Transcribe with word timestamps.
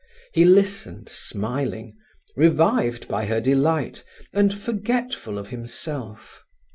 He 0.33 0.45
listened, 0.45 1.09
smiling, 1.09 1.95
revived 2.35 3.07
by 3.07 3.27
her 3.27 3.39
delight, 3.39 4.03
and 4.33 4.51
forgetful 4.51 5.37
of 5.37 5.49
himself. 5.49 6.41